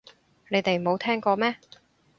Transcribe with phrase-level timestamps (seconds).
[0.49, 1.57] 你哋冇聽過咩